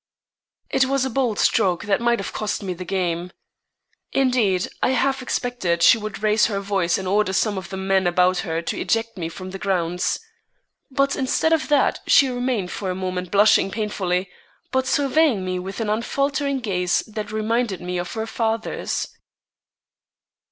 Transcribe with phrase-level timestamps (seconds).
[0.71, 3.31] It was a bold stroke that might have cost me the game.
[4.11, 8.07] Indeed, I half expected she would raise her voice and order some of the men
[8.07, 10.19] about her to eject me from the grounds.
[10.89, 14.27] But instead of that she remained for a moment blushing painfully,
[14.71, 19.07] but surveying me with an unfaltering gaze that reminded me of her father's.